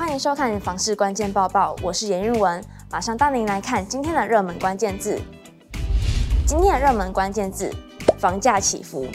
[0.00, 5.20] 欢迎收看房市关键报报，我是严韵文，马上带您来看今天的热门关键字。
[6.46, 7.70] 今天的热门关键字：
[8.18, 9.06] 房价起伏。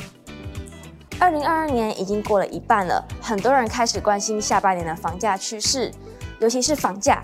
[1.19, 5.91] 二零二二年已经过了一半了，很多人开始关心下半年的房价趋势，
[6.39, 7.19] 尤其是房价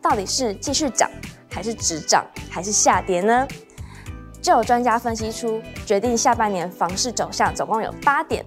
[0.00, 1.10] 到底是继续涨，
[1.50, 3.46] 还是止涨，还是下跌呢？
[4.40, 8.42] 就有专家分析出，决定下半年房市走向总共有八点，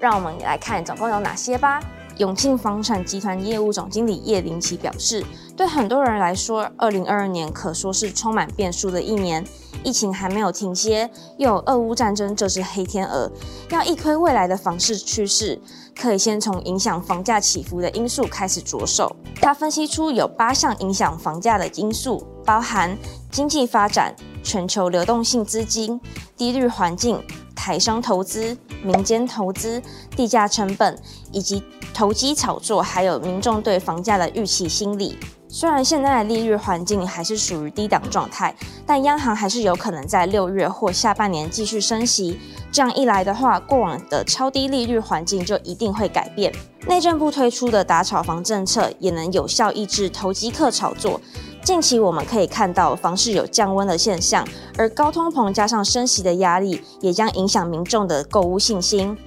[0.00, 1.78] 让我们来看总共有哪些吧。
[2.20, 5.24] 永庆房产集团业务总经理叶林奇表示，
[5.56, 9.42] 对很多人来说，二零二二年可说是充满变数的一年。
[9.82, 13.32] 疫情还没有停歇，又有俄乌战争这只黑天鹅，
[13.70, 15.58] 要一窥未来的房市趋势，
[15.98, 19.16] 可以先从影响房价起伏的因素开始着手。
[19.36, 22.94] 他分析出有八项影响房价的因素，包含
[23.30, 25.98] 经济发展、全球流动性资金、
[26.36, 27.18] 低率环境、
[27.56, 29.82] 台商投资、民间投资、
[30.14, 31.00] 地价成本，
[31.32, 31.62] 以及
[31.92, 35.18] 投机炒作，还有民众对房价的预期心理。
[35.52, 38.54] 虽然现在的利率环境还是属于低档状态，
[38.86, 42.38] 但央行还是有可能在六月或下半年继续升息。
[42.70, 46.52] 这样一来的话，过往的超低利率环境就一定会改变。
[46.86, 51.20] 内政部推出的打炒房政策也能有效抑制投机客炒作。
[51.64, 54.46] 近期我们可以看到房市有降温的现象，
[54.78, 59.18] 而高通膨加上升息的压力，也将影响民众的购屋信心。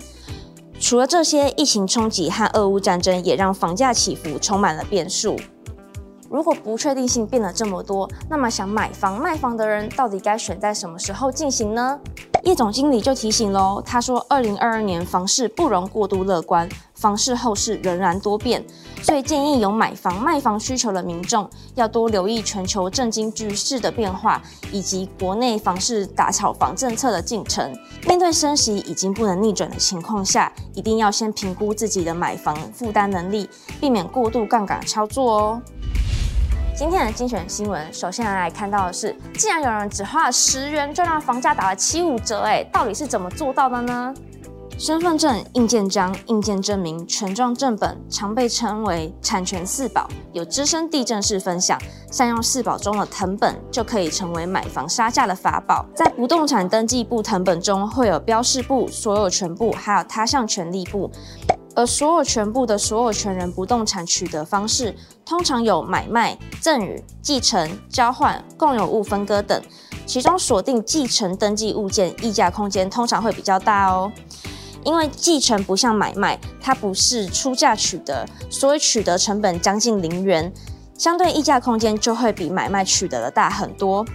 [0.84, 5.40] 除了这些，疫情冲击和俄乌战争也让房价起伏充满了变数。
[6.30, 11.98] 如果不确定性变了这么多，那么想买房卖房的人到底该选在什么时候进行呢？
[12.44, 18.62] 叶总经理就提醒喽，他说，二零二二年房市不容过度乐观，房市后市仍然多变，
[19.04, 27.72] 所以建议有买房卖房需求的民众要多留意全球政经局势的变化，以及国内房市打炒房政策的进程。
[28.08, 33.50] 面对升息已经不能逆转的情况下，一定要先评估自己的买房负担能力，
[33.82, 35.62] 避免过度杠杆操作哦。
[36.76, 44.14] 今天的精选新闻，首先来看到的是，竟然有人只花了十元就让房价打了七五折，哎，到底是怎么做到的呢？
[44.86, 51.80] 身份证、印鉴章、印鉴证明、权状正本，常被称为产权四宝，有资深地政士分享，
[52.12, 55.86] 善用四宝中的藤本，就可以成为买房杀价的法宝。
[55.96, 61.10] 在不动产登记簿藤本中，会有标示簿、所有权簿，还有他项权利簿。
[61.76, 64.94] 而所有权簿的所有权人不动产取得方式，
[65.26, 69.64] 通常有买卖、赠与、继承、交换、共有物分割等，
[70.06, 74.12] 其中锁定继承登记物件议价空间通常会比较大哦。
[74.84, 80.52] 因为继承不像买卖，它不是出价取得，所以取得成本将近零元，
[80.98, 84.06] 相对溢价空间就会比买卖取得的大很多。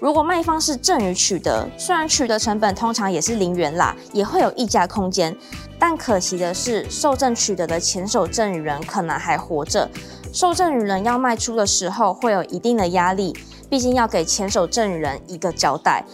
[0.00, 5.34] 如果卖方是赠与取得，虽然取得成本通常也是零元啦，也会有溢价空间，
[5.78, 9.88] 但可惜的是，受赠取得的前手赠与人可能还活着，
[10.32, 13.34] 受赠与人要卖出的时候会有一定的压力，
[13.70, 16.04] 毕竟要给前手赠与人一个交代。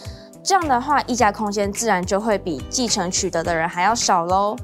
[0.43, 4.55] 这样的话，溢价空间自然就会比继承取得的人还要少喽。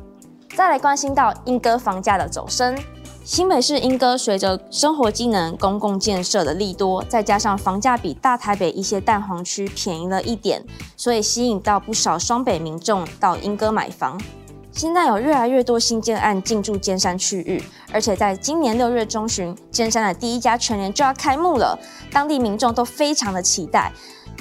[0.56, 2.78] 再来关心到英歌房价的走升。
[3.24, 10.66] 新北市英歌随着生活机能、公共建设的利多，再加上房价比大台北一些蛋黄区便宜了一点，
[10.98, 14.20] 所以吸引到不少双北民众到英歌买房。
[14.80, 21.78] 现在有越来越多新建案进驻尖山区域，而且在今年六月中旬，尖山的第一家全联就要开幕了，
[22.14, 23.92] 当地民众都非常的期待。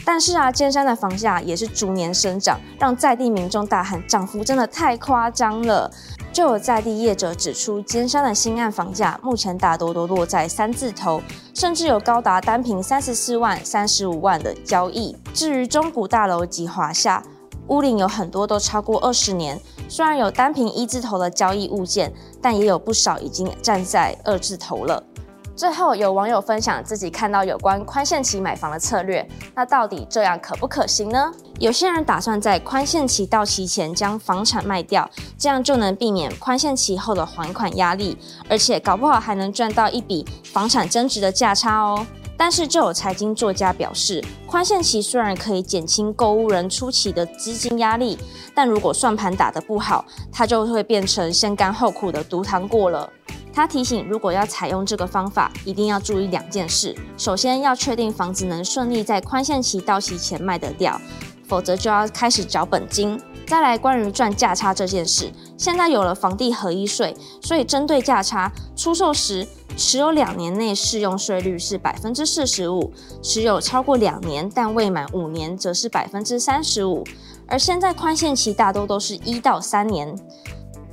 [0.04, 5.90] 但是啊，尖山的房价也是逐年生长，让在地民众大喊涨幅真的太夸张了。
[6.32, 11.20] 就有在地业者指出，尖山的新案房价目前大多都落在三字头，
[11.52, 15.16] 甚至有高达单坪三十四万、三十五万的交易。
[15.34, 17.24] 至于中古大楼及华夏，
[17.68, 22.12] 屋龄有很多都超过二十年，虽然有单凭一字头的交易物件，
[22.42, 25.02] 但也有不少已经站在二字头了。
[25.54, 31.32] 最后，有网友分享自己看到有关宽限期买房的策略，那到底这样可不可行呢？
[31.58, 38.16] 有些人打算在宽限期到期前将房产卖掉，这样就能避免宽限期后的还款压力，
[38.48, 42.06] 而且搞不好还能赚到一笔房产增值的价差哦。
[42.38, 48.16] 但是，就有财经作家表示，宽限期虽然可以减轻购物人初期的资金压力，
[48.54, 53.12] 但如果算盘打得不好，它就会变成先甘后苦的毒糖过了。
[53.52, 61.00] 他提醒，如果要采用这个方法，一定要注意两件事：首先要确定房子能顺利在宽限期到期前卖得掉，
[61.48, 63.20] 否则就要开始找本金。
[63.48, 72.92] 再来，关于赚价差这件事，现在有了房地合一税，所以针对价差出售时，持有两年内适用税率是百分之四十五，
[73.22, 77.02] 持有超过两年但未满五年则是百分之三十五。
[77.46, 80.14] 而现在宽限期大多都是一到三年。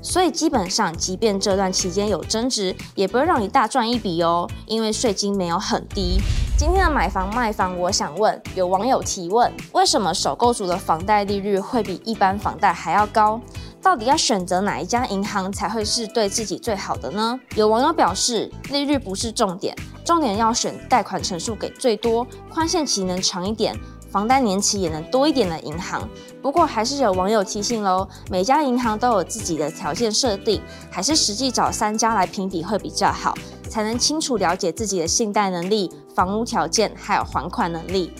[0.01, 6.21] 所以基本上，即便这段期间有增值，也不会让你大赚一笔哦，因为税金没有很低。
[6.57, 13.41] 今天的买房卖房，我想问，有网友提问：为什么首购族的房贷利率会比一般房贷还要高？
[13.81, 17.37] 到底要选择哪一家银行才会是对自己最好的呢？
[17.55, 19.75] 有网友表示，利率不是重点，
[20.05, 23.77] 重点要选贷款成数给最多、宽限期能长一点、
[24.09, 26.07] 房贷年期也能多一点的银行。
[26.41, 33.35] 不过还是有网友提醒喽，每家银行都有自己的条件设定，还是实际找三家来评比会比较好，
[33.69, 38.11] 才能清楚了解自己的信贷能力、房屋条件还有还款能力。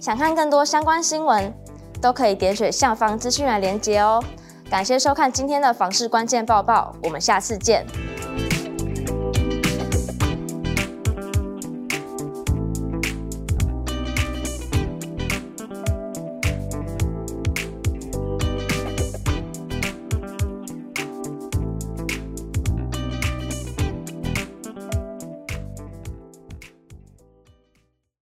[0.00, 1.52] 想看更多相关新闻，
[2.00, 4.22] 都可以点选下方资讯栏连接哦。
[4.70, 7.86] 感谢收看今天的房事关键报报，我们下次见。